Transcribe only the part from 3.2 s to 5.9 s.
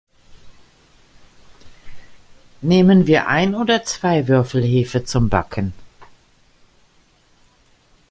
ein oder zwei Würfel Hefe zum Backen?